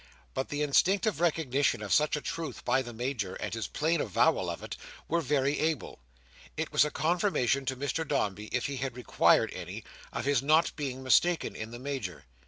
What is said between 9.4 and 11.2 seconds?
any, of his not being